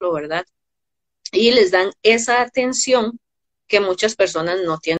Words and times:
¿verdad? 0.00 0.44
Y 1.32 1.50
les 1.52 1.70
dan 1.70 1.90
esa 2.02 2.40
atención 2.40 3.18
que 3.66 3.80
muchas 3.80 4.14
personas 4.14 4.60
no 4.64 4.78
tienen 4.78 4.98